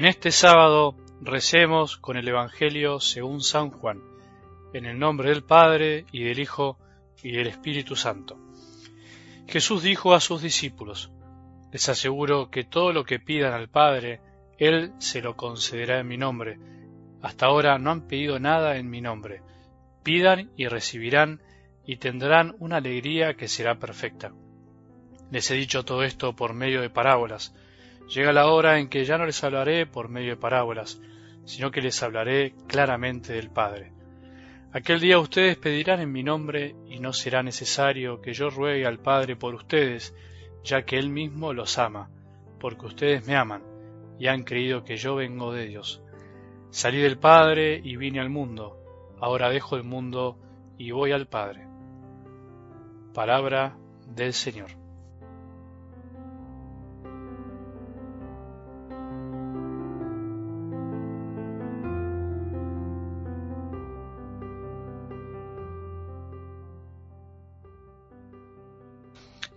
En 0.00 0.06
este 0.06 0.30
sábado 0.30 0.96
recemos 1.20 1.98
con 1.98 2.16
el 2.16 2.26
Evangelio 2.26 3.00
según 3.00 3.42
San 3.42 3.70
Juan, 3.70 4.00
en 4.72 4.86
el 4.86 4.98
nombre 4.98 5.28
del 5.28 5.44
Padre 5.44 6.06
y 6.10 6.24
del 6.24 6.38
Hijo 6.38 6.78
y 7.22 7.32
del 7.32 7.48
Espíritu 7.48 7.96
Santo. 7.96 8.38
Jesús 9.46 9.82
dijo 9.82 10.14
a 10.14 10.20
sus 10.20 10.40
discípulos, 10.40 11.12
les 11.70 11.86
aseguro 11.90 12.50
que 12.50 12.64
todo 12.64 12.94
lo 12.94 13.04
que 13.04 13.18
pidan 13.18 13.52
al 13.52 13.68
Padre, 13.68 14.22
Él 14.56 14.94
se 15.00 15.20
lo 15.20 15.36
concederá 15.36 16.00
en 16.00 16.08
mi 16.08 16.16
nombre. 16.16 16.58
Hasta 17.20 17.44
ahora 17.44 17.78
no 17.78 17.90
han 17.90 18.06
pedido 18.08 18.40
nada 18.40 18.78
en 18.78 18.88
mi 18.88 19.02
nombre. 19.02 19.42
Pidan 20.02 20.50
y 20.56 20.66
recibirán 20.66 21.42
y 21.84 21.96
tendrán 21.96 22.56
una 22.58 22.78
alegría 22.78 23.34
que 23.34 23.48
será 23.48 23.78
perfecta. 23.78 24.32
Les 25.30 25.50
he 25.50 25.56
dicho 25.56 25.84
todo 25.84 26.04
esto 26.04 26.34
por 26.34 26.54
medio 26.54 26.80
de 26.80 26.88
parábolas, 26.88 27.54
Llega 28.10 28.32
la 28.32 28.48
hora 28.48 28.80
en 28.80 28.88
que 28.88 29.04
ya 29.04 29.18
no 29.18 29.24
les 29.24 29.42
hablaré 29.44 29.86
por 29.86 30.08
medio 30.08 30.30
de 30.30 30.36
parábolas, 30.36 31.00
sino 31.44 31.70
que 31.70 31.80
les 31.80 32.02
hablaré 32.02 32.54
claramente 32.66 33.32
del 33.32 33.50
Padre. 33.50 33.92
Aquel 34.72 34.98
día 34.98 35.20
ustedes 35.20 35.56
pedirán 35.56 36.00
en 36.00 36.10
mi 36.10 36.24
nombre 36.24 36.74
y 36.88 36.98
no 36.98 37.12
será 37.12 37.44
necesario 37.44 38.20
que 38.20 38.32
yo 38.32 38.50
ruegue 38.50 38.84
al 38.84 38.98
Padre 38.98 39.36
por 39.36 39.54
ustedes, 39.54 40.12
ya 40.64 40.82
que 40.82 40.98
Él 40.98 41.08
mismo 41.08 41.52
los 41.52 41.78
ama, 41.78 42.10
porque 42.58 42.86
ustedes 42.86 43.26
me 43.28 43.36
aman 43.36 43.62
y 44.18 44.26
han 44.26 44.42
creído 44.42 44.82
que 44.82 44.96
yo 44.96 45.14
vengo 45.14 45.52
de 45.52 45.66
Dios. 45.66 46.02
Salí 46.70 47.00
del 47.00 47.18
Padre 47.18 47.80
y 47.82 47.94
vine 47.96 48.18
al 48.18 48.28
mundo, 48.28 48.76
ahora 49.20 49.50
dejo 49.50 49.76
el 49.76 49.84
mundo 49.84 50.36
y 50.78 50.90
voy 50.90 51.12
al 51.12 51.28
Padre. 51.28 51.66
Palabra 53.14 53.76
del 54.08 54.32
Señor. 54.32 54.79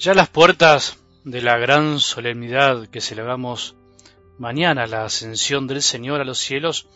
Ya 0.00 0.14
las 0.14 0.30
puertas 0.30 0.98
de 1.24 1.42
la 1.42 1.58
gran 1.58 2.00
solemnidad 2.00 2.86
que 2.86 3.02
celebramos 3.02 3.76
mañana, 4.38 4.86
la 4.86 5.04
ascensión 5.04 5.66
del 5.66 5.82
Señor 5.82 6.22
a 6.22 6.24
los 6.24 6.38
cielos, 6.38 6.88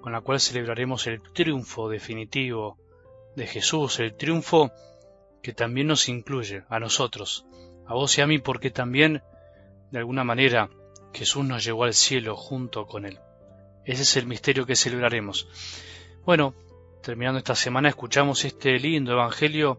con 0.00 0.12
la 0.12 0.22
cual 0.22 0.40
celebraremos 0.40 1.06
el 1.06 1.20
triunfo 1.20 1.90
definitivo 1.90 2.78
de 3.36 3.46
Jesús, 3.46 4.00
el 4.00 4.16
triunfo 4.16 4.72
que 5.42 5.52
también 5.52 5.88
nos 5.88 6.08
incluye 6.08 6.62
a 6.70 6.80
nosotros, 6.80 7.44
a 7.86 7.92
vos 7.92 8.16
y 8.16 8.22
a 8.22 8.26
mí, 8.26 8.38
porque 8.38 8.70
también, 8.70 9.22
de 9.90 9.98
alguna 9.98 10.24
manera, 10.24 10.70
Jesús 11.12 11.44
nos 11.44 11.62
llevó 11.62 11.84
al 11.84 11.92
cielo 11.92 12.36
junto 12.36 12.86
con 12.86 13.04
Él. 13.04 13.18
Ese 13.84 14.00
es 14.00 14.16
el 14.16 14.24
misterio 14.24 14.64
que 14.64 14.76
celebraremos. 14.76 15.46
Bueno, 16.24 16.54
terminando 17.02 17.36
esta 17.36 17.54
semana, 17.54 17.90
escuchamos 17.90 18.46
este 18.46 18.78
lindo 18.78 19.12
Evangelio 19.12 19.78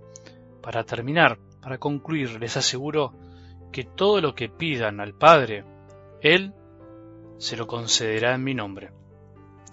para 0.62 0.84
terminar 0.84 1.40
para 1.62 1.78
concluir, 1.78 2.40
les 2.40 2.58
aseguro 2.58 3.14
que 3.72 3.84
todo 3.84 4.20
lo 4.20 4.36
que 4.36 4.50
pidan 4.50 5.00
al 5.00 5.14
Padre, 5.14 5.64
Él 6.22 6.54
se 7.38 7.56
lo 7.56 7.68
concederá 7.68 8.36
en 8.36 8.44
mi 8.44 8.54
nombre. 8.54 8.92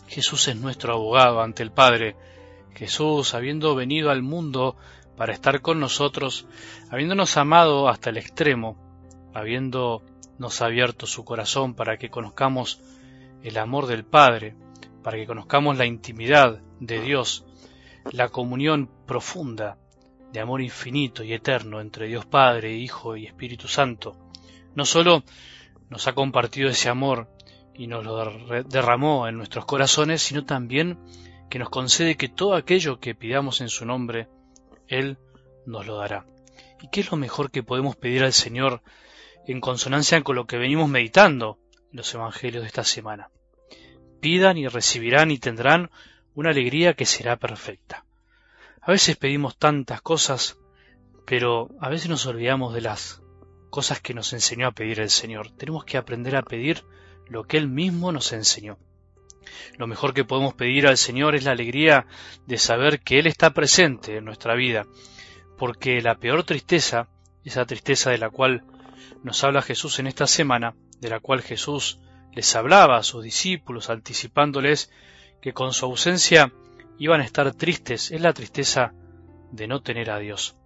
Jesús 0.07 0.49
es 0.49 0.57
nuestro 0.57 0.95
abogado 0.95 1.41
ante 1.41 1.63
el 1.63 1.73
Padre. 1.73 2.17
Jesús, 2.75 3.35
habiendo 3.35 3.75
venido 3.75 4.11
al 4.11 4.23
mundo 4.23 4.77
para 5.17 5.33
estar 5.33 5.61
con 5.61 5.81
nosotros, 5.81 6.47
habiéndonos 6.91 7.37
amado 7.37 7.89
hasta 7.89 8.11
el 8.11 8.19
extremo, 8.19 8.77
habiéndonos 9.35 10.63
abierto 10.63 11.07
su 11.07 11.25
corazón 11.25 11.75
para 11.75 11.99
que 11.99 12.09
conozcamos 12.09 12.81
el 13.43 13.59
amor 13.59 13.87
del 13.87 14.05
Padre, 14.05 14.55
para 15.03 15.17
que 15.17 15.27
conozcamos 15.27 15.77
la 15.77 15.87
intimidad 15.87 16.61
de 16.81 17.01
Dios, 17.01 17.45
la 18.13 18.29
comunión 18.29 18.89
profunda 19.07 19.77
de 20.33 20.41
amor 20.41 20.61
infinito 20.61 21.25
y 21.25 21.33
eterno 21.33 21.81
entre 21.81 22.07
Dios 22.07 22.27
Padre, 22.27 22.75
Hijo 22.75 23.17
y 23.17 23.27
Espíritu 23.27 23.69
Santo, 23.69 24.17
no 24.75 24.85
sólo 24.85 25.25
nos 25.89 26.07
ha 26.07 26.15
compartido 26.15 26.69
ese 26.69 26.89
amor 26.89 27.29
y 27.75 27.87
nos 27.87 28.05
lo 28.05 28.65
derramó 28.65 29.29
en 29.29 29.37
nuestros 29.37 29.65
corazones, 29.65 30.23
sino 30.23 30.45
también 30.45 30.99
que 31.49 31.59
nos 31.59 31.71
concede 31.71 32.17
que 32.17 32.29
todo 32.29 32.55
aquello 32.55 33.01
que 33.01 33.15
pidamos 33.15 33.61
en 33.61 33.69
su 33.69 33.87
nombre, 33.87 34.29
Él 34.87 35.19
nos 35.65 35.87
lo 35.87 35.97
dará. 35.97 36.27
¿Y 36.81 36.89
qué 36.89 37.01
es 37.01 37.11
lo 37.11 37.17
mejor 37.17 37.51
que 37.51 37.63
podemos 37.63 37.97
pedir 37.97 38.25
al 38.25 38.33
Señor 38.33 38.83
en 39.47 39.61
consonancia 39.61 40.23
con 40.23 40.37
lo 40.37 40.47
que 40.47 40.59
venimos 40.59 40.89
meditando 40.89 41.59
en 41.91 41.99
los 41.99 42.13
Evangelios 42.15 42.63
de 42.63 42.69
esta 42.69 42.85
semana? 42.85 43.31
Pidan 44.21 44.59
y 44.59 44.67
recibirán 44.67 45.31
y 45.31 45.39
tendrán 45.39 45.91
una 46.35 46.51
alegría 46.51 46.95
que 46.95 47.07
será 47.07 47.37
perfecta. 47.37 48.05
A 48.89 48.93
veces 48.93 49.17
pedimos 49.17 49.59
tantas 49.59 50.01
cosas, 50.01 50.57
pero 51.27 51.69
a 51.79 51.91
veces 51.91 52.09
nos 52.09 52.25
olvidamos 52.25 52.73
de 52.73 52.81
las 52.81 53.21
cosas 53.69 54.01
que 54.01 54.15
nos 54.15 54.33
enseñó 54.33 54.67
a 54.67 54.73
pedir 54.73 55.01
el 55.01 55.11
Señor. 55.11 55.51
Tenemos 55.51 55.85
que 55.85 55.99
aprender 55.99 56.35
a 56.37 56.43
pedir 56.43 56.87
lo 57.27 57.45
que 57.45 57.59
Él 57.59 57.69
mismo 57.69 58.13
nos 58.13 58.33
enseñó. 58.33 58.79
Lo 59.77 59.87
mejor 59.87 60.15
que 60.15 60.25
podemos 60.25 60.55
pedir 60.55 60.87
al 60.87 60.97
Señor 60.97 61.35
es 61.35 61.45
la 61.45 61.51
alegría 61.51 62.07
de 62.47 62.57
saber 62.57 63.01
que 63.01 63.19
Él 63.19 63.27
está 63.27 63.53
presente 63.53 64.17
en 64.17 64.25
nuestra 64.25 64.55
vida, 64.55 64.87
porque 65.59 66.01
la 66.01 66.15
peor 66.15 66.45
tristeza, 66.45 67.11
esa 67.45 67.67
tristeza 67.67 68.09
de 68.09 68.17
la 68.17 68.31
cual 68.31 68.65
nos 69.23 69.45
habla 69.45 69.61
Jesús 69.61 69.99
en 69.99 70.07
esta 70.07 70.27
semana, 70.27 70.75
de 70.99 71.11
la 71.11 71.21
cual 71.21 71.43
Jesús 71.43 72.01
les 72.33 72.57
hablaba 72.57 72.97
a 72.97 73.03
sus 73.03 73.23
discípulos, 73.23 73.91
anticipándoles 73.91 74.91
que 75.43 75.53
con 75.53 75.75
su 75.75 75.85
ausencia 75.85 76.55
iban 76.99 77.21
a 77.21 77.25
estar 77.25 77.53
tristes 77.55 78.11
es 78.11 78.21
la 78.21 78.33
tristeza 78.33 78.93
de 79.53 79.67
no 79.67 79.81
tener 79.81 80.11
a 80.11 80.19
Dios. 80.19 80.57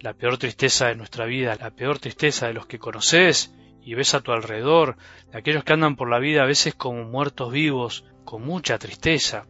La 0.00 0.14
peor 0.14 0.38
tristeza 0.38 0.88
de 0.88 0.96
nuestra 0.96 1.24
vida, 1.24 1.56
la 1.58 1.70
peor 1.70 1.98
tristeza 1.98 2.46
de 2.46 2.54
los 2.54 2.66
que 2.66 2.78
conoces 2.78 3.54
y 3.82 3.94
ves 3.94 4.14
a 4.14 4.20
tu 4.20 4.32
alrededor, 4.32 4.96
de 5.30 5.38
aquellos 5.38 5.64
que 5.64 5.72
andan 5.72 5.96
por 5.96 6.10
la 6.10 6.18
vida 6.18 6.42
a 6.42 6.46
veces 6.46 6.74
como 6.74 7.04
muertos 7.04 7.52
vivos, 7.52 8.04
con 8.24 8.44
mucha 8.44 8.78
tristeza, 8.78 9.46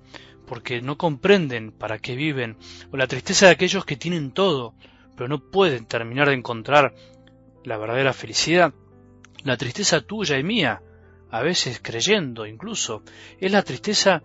porque 0.46 0.80
no 0.80 0.96
comprenden 0.96 1.72
para 1.72 1.98
qué 1.98 2.14
viven, 2.14 2.56
o 2.92 2.96
la 2.96 3.06
tristeza 3.06 3.46
de 3.46 3.52
aquellos 3.52 3.84
que 3.84 3.96
tienen 3.96 4.32
todo, 4.32 4.74
pero 5.16 5.28
no 5.28 5.50
pueden 5.50 5.86
terminar 5.86 6.28
de 6.28 6.34
encontrar 6.34 6.94
la 7.64 7.78
verdadera 7.78 8.12
felicidad, 8.12 8.74
la 9.42 9.56
tristeza 9.56 10.02
tuya 10.02 10.38
y 10.38 10.44
mía, 10.44 10.82
a 11.30 11.42
veces 11.42 11.80
creyendo 11.82 12.46
incluso, 12.46 13.02
es 13.40 13.50
la 13.50 13.62
tristeza 13.62 14.22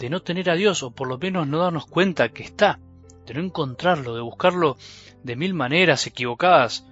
de 0.00 0.08
no 0.08 0.22
tener 0.22 0.48
a 0.48 0.54
Dios 0.54 0.82
o 0.82 0.92
por 0.92 1.08
lo 1.08 1.18
menos 1.18 1.46
no 1.46 1.58
darnos 1.58 1.84
cuenta 1.84 2.30
que 2.30 2.42
está, 2.42 2.80
de 3.26 3.34
no 3.34 3.40
encontrarlo, 3.40 4.14
de 4.14 4.22
buscarlo 4.22 4.78
de 5.22 5.36
mil 5.36 5.52
maneras 5.52 6.06
equivocadas 6.06 6.86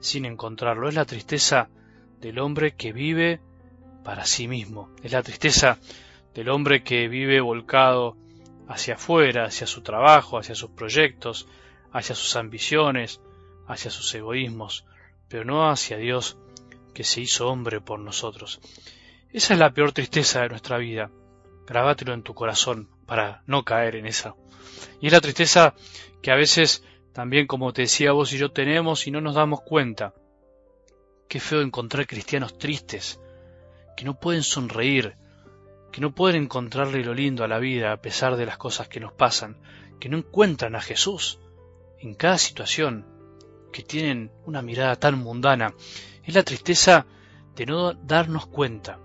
sin 0.00 0.26
encontrarlo. 0.26 0.86
Es 0.86 0.94
la 0.94 1.06
tristeza 1.06 1.70
del 2.20 2.38
hombre 2.38 2.74
que 2.74 2.92
vive 2.92 3.40
para 4.04 4.26
sí 4.26 4.46
mismo, 4.46 4.90
es 5.02 5.10
la 5.12 5.22
tristeza 5.22 5.78
del 6.34 6.50
hombre 6.50 6.82
que 6.82 7.08
vive 7.08 7.40
volcado 7.40 8.18
hacia 8.68 8.94
afuera, 8.94 9.46
hacia 9.46 9.66
su 9.66 9.80
trabajo, 9.80 10.36
hacia 10.36 10.54
sus 10.54 10.70
proyectos, 10.70 11.48
hacia 11.92 12.14
sus 12.14 12.36
ambiciones, 12.36 13.22
hacia 13.66 13.90
sus 13.90 14.14
egoísmos, 14.14 14.84
pero 15.28 15.46
no 15.46 15.70
hacia 15.70 15.96
Dios 15.96 16.36
que 16.92 17.04
se 17.04 17.22
hizo 17.22 17.48
hombre 17.48 17.80
por 17.80 18.00
nosotros. 18.00 18.60
Esa 19.32 19.54
es 19.54 19.60
la 19.60 19.72
peor 19.72 19.92
tristeza 19.92 20.42
de 20.42 20.50
nuestra 20.50 20.76
vida, 20.76 21.10
grabátelo 21.70 22.14
en 22.14 22.24
tu 22.24 22.34
corazón 22.34 22.88
para 23.06 23.44
no 23.46 23.64
caer 23.64 23.94
en 23.94 24.04
esa. 24.04 24.34
Y 25.00 25.06
es 25.06 25.12
la 25.12 25.20
tristeza 25.20 25.76
que 26.20 26.32
a 26.32 26.34
veces 26.34 26.82
también, 27.12 27.46
como 27.46 27.72
te 27.72 27.82
decía 27.82 28.10
vos 28.10 28.32
y 28.32 28.38
yo, 28.38 28.50
tenemos 28.50 29.06
y 29.06 29.12
no 29.12 29.20
nos 29.20 29.36
damos 29.36 29.60
cuenta. 29.60 30.12
Qué 31.28 31.38
feo 31.38 31.60
encontrar 31.60 32.08
cristianos 32.08 32.58
tristes, 32.58 33.20
que 33.96 34.04
no 34.04 34.18
pueden 34.18 34.42
sonreír, 34.42 35.14
que 35.92 36.00
no 36.00 36.12
pueden 36.12 36.42
encontrarle 36.42 37.04
lo 37.04 37.14
lindo 37.14 37.44
a 37.44 37.48
la 37.48 37.60
vida 37.60 37.92
a 37.92 38.02
pesar 38.02 38.34
de 38.34 38.46
las 38.46 38.58
cosas 38.58 38.88
que 38.88 38.98
nos 38.98 39.12
pasan, 39.12 39.56
que 40.00 40.08
no 40.08 40.18
encuentran 40.18 40.74
a 40.74 40.80
Jesús 40.80 41.38
en 42.00 42.14
cada 42.14 42.38
situación, 42.38 43.06
que 43.72 43.84
tienen 43.84 44.32
una 44.44 44.60
mirada 44.60 44.96
tan 44.96 45.20
mundana. 45.20 45.72
Es 46.24 46.34
la 46.34 46.42
tristeza 46.42 47.06
de 47.54 47.66
no 47.66 47.92
darnos 47.92 48.46
cuenta. 48.46 48.98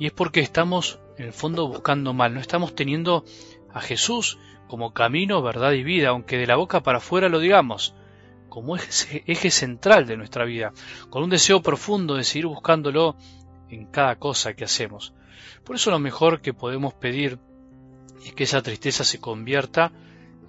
Y 0.00 0.06
es 0.06 0.12
porque 0.12 0.40
estamos 0.40 0.98
en 1.18 1.26
el 1.26 1.32
fondo 1.34 1.68
buscando 1.68 2.14
mal, 2.14 2.32
no 2.32 2.40
estamos 2.40 2.74
teniendo 2.74 3.22
a 3.70 3.82
Jesús 3.82 4.38
como 4.66 4.94
camino, 4.94 5.42
verdad 5.42 5.72
y 5.72 5.84
vida, 5.84 6.08
aunque 6.08 6.38
de 6.38 6.46
la 6.46 6.56
boca 6.56 6.82
para 6.82 6.98
afuera 6.98 7.28
lo 7.28 7.38
digamos, 7.38 7.94
como 8.48 8.76
eje, 8.76 9.50
central 9.50 10.06
de 10.06 10.16
nuestra 10.16 10.46
vida, 10.46 10.72
con 11.10 11.22
un 11.22 11.28
deseo 11.28 11.60
profundo 11.60 12.14
de 12.14 12.24
seguir 12.24 12.46
buscándolo 12.46 13.14
en 13.68 13.84
cada 13.88 14.16
cosa 14.16 14.54
que 14.54 14.64
hacemos. 14.64 15.12
Por 15.64 15.76
eso 15.76 15.90
lo 15.90 15.98
mejor 15.98 16.40
que 16.40 16.54
podemos 16.54 16.94
pedir 16.94 17.38
es 18.24 18.32
que 18.32 18.44
esa 18.44 18.62
tristeza 18.62 19.04
se 19.04 19.20
convierta 19.20 19.92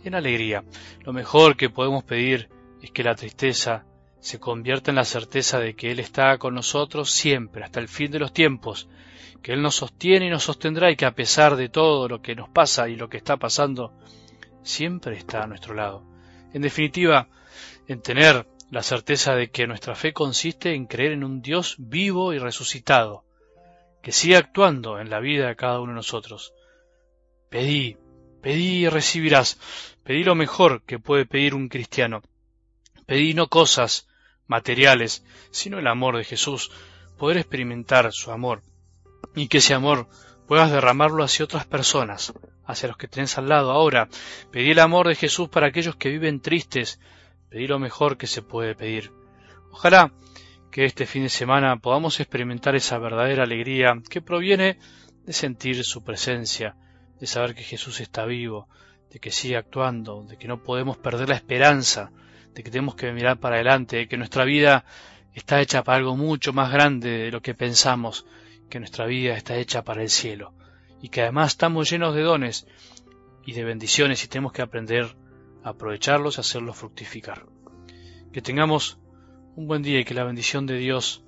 en 0.06 0.16
alegría. 0.16 0.64
Lo 1.02 1.12
mejor 1.12 1.58
que 1.58 1.70
podemos 1.70 2.06
pedir 2.06 2.48
es 2.82 2.92
que 2.92 3.04
la 3.04 3.16
tristeza 3.16 3.84
se 4.22 4.40
convierta 4.40 4.92
en 4.92 4.96
la 4.96 5.04
certeza 5.04 5.60
de 5.60 5.76
que 5.76 5.92
Él 5.92 6.00
está 6.00 6.38
con 6.38 6.54
nosotros 6.54 7.12
siempre, 7.12 7.64
hasta 7.64 7.80
el 7.80 7.88
fin 7.88 8.12
de 8.12 8.20
los 8.20 8.32
tiempos, 8.32 8.88
que 9.42 9.52
Él 9.52 9.64
nos 9.64 9.76
sostiene 9.76 10.28
y 10.28 10.30
nos 10.30 10.44
sostendrá 10.44 10.92
y 10.92 10.96
que 10.96 11.06
a 11.06 11.16
pesar 11.16 11.56
de 11.56 11.70
todo 11.70 12.08
lo 12.08 12.22
que 12.22 12.36
nos 12.36 12.48
pasa 12.48 12.88
y 12.88 12.96
lo 12.96 13.10
que 13.10 13.18
está 13.18 13.38
pasando, 13.38 13.94
siempre 14.62 15.18
está 15.18 15.44
a 15.44 15.48
nuestro 15.48 15.74
lado. 15.74 16.04
En 16.54 16.62
definitiva, 16.62 17.30
en 17.88 18.02
tener 18.02 18.48
la 18.70 18.84
certeza 18.84 19.34
de 19.34 19.50
que 19.50 19.66
nuestra 19.68 19.96
fe 19.96 20.14
consiste 20.14 20.76
en 20.76 20.86
creer 20.86 21.14
en 21.14 21.24
un 21.24 21.42
Dios 21.42 21.76
vivo 21.80 22.32
y 22.32 22.38
resucitado, 22.38 23.26
que 24.04 24.12
sigue 24.12 24.38
actuando 24.38 25.00
en 25.00 25.10
la 25.10 25.20
vida 25.20 25.48
de 25.48 25.56
cada 25.56 25.80
uno 25.80 25.94
de 25.94 25.98
nosotros. 25.98 26.54
Pedí, 27.50 27.98
pedí 28.42 28.86
y 28.86 28.90
recibirás. 28.90 29.60
Pedí 30.04 30.24
lo 30.24 30.36
mejor 30.36 30.84
que 30.84 31.00
puede 31.00 31.26
pedir 31.26 31.56
un 31.56 31.70
cristiano. 31.70 32.22
Pedí 33.06 33.34
no 33.34 33.48
cosas 33.48 34.08
materiales, 34.52 35.24
sino 35.50 35.80
el 35.80 35.88
amor 35.88 36.18
de 36.18 36.26
Jesús, 36.26 36.72
poder 37.18 37.38
experimentar 37.38 38.12
su 38.12 38.32
amor 38.32 38.62
y 39.34 39.48
que 39.48 39.60
ese 39.60 39.74
amor 39.74 40.10
puedas 40.46 40.70
derramarlo 40.70 41.24
hacia 41.24 41.46
otras 41.46 41.66
personas, 41.66 42.34
hacia 42.66 42.90
los 42.90 42.98
que 42.98 43.08
tenés 43.08 43.38
al 43.38 43.48
lado. 43.48 43.72
Ahora, 43.72 44.10
pedí 44.52 44.72
el 44.72 44.80
amor 44.80 45.08
de 45.08 45.16
Jesús 45.16 45.48
para 45.48 45.68
aquellos 45.68 45.96
que 45.96 46.10
viven 46.10 46.42
tristes, 46.42 47.00
pedí 47.50 47.66
lo 47.66 47.80
mejor 47.80 48.18
que 48.18 48.28
se 48.28 48.42
puede 48.42 48.76
pedir. 48.76 49.14
Ojalá 49.72 50.12
que 50.70 50.84
este 50.84 51.06
fin 51.06 51.24
de 51.24 51.30
semana 51.30 51.78
podamos 51.78 52.20
experimentar 52.20 52.76
esa 52.76 52.98
verdadera 52.98 53.44
alegría 53.44 53.94
que 54.10 54.22
proviene 54.22 54.78
de 55.24 55.34
sentir 55.34 55.84
su 55.86 56.04
presencia, 56.04 56.76
de 57.20 57.28
saber 57.28 57.56
que 57.56 57.64
Jesús 57.64 58.02
está 58.02 58.26
vivo, 58.26 58.68
de 59.10 59.20
que 59.20 59.32
sigue 59.32 59.56
actuando, 59.56 60.24
de 60.24 60.38
que 60.38 60.50
no 60.50 60.62
podemos 60.62 60.98
perder 60.98 61.30
la 61.30 61.36
esperanza, 61.36 62.12
de 62.54 62.64
que 62.64 62.72
tenemos 62.72 62.96
que 62.96 63.12
mirar 63.12 63.40
para 63.40 63.56
adelante, 63.56 63.98
de 63.98 64.08
que 64.08 64.18
nuestra 64.18 64.46
vida 64.46 64.86
está 65.34 65.62
hecha 65.62 65.84
para 65.84 65.98
algo 65.98 66.18
mucho 66.18 66.54
más 66.54 66.72
grande 66.72 67.10
de 67.10 67.32
lo 67.32 67.42
que 67.42 67.54
pensamos, 67.54 68.26
que 68.70 68.80
nuestra 68.80 69.06
vida 69.06 69.36
está 69.36 69.56
hecha 69.58 69.84
para 69.84 70.02
el 70.02 70.10
cielo, 70.10 70.54
y 71.02 71.10
que 71.10 71.22
además 71.22 71.52
estamos 71.52 71.90
llenos 71.90 72.16
de 72.16 72.22
dones 72.22 72.68
y 73.46 73.54
de 73.54 73.64
bendiciones 73.64 74.24
y 74.24 74.28
tenemos 74.28 74.52
que 74.52 74.62
aprender 74.62 75.16
a 75.64 75.70
aprovecharlos 75.70 76.38
y 76.38 76.42
hacerlos 76.42 76.78
fructificar. 76.78 77.46
Que 78.32 78.42
tengamos 78.42 79.00
un 79.56 79.68
buen 79.68 79.82
día 79.82 80.00
y 80.00 80.06
que 80.06 80.14
la 80.14 80.24
bendición 80.24 80.66
de 80.66 80.78
Dios, 80.78 81.24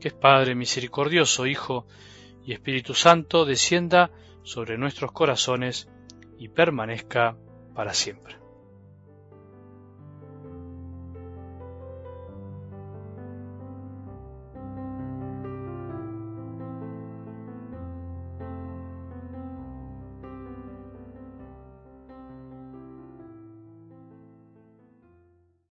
que 0.00 0.08
es 0.08 0.14
Padre 0.14 0.54
misericordioso, 0.54 1.46
Hijo 1.46 1.86
y 2.44 2.52
Espíritu 2.52 2.94
Santo, 2.94 3.44
descienda 3.44 4.10
sobre 4.42 4.76
nuestros 4.76 5.12
corazones 5.12 5.88
y 6.38 6.48
permanezca 6.48 7.36
para 7.74 7.94
siempre. 7.94 8.43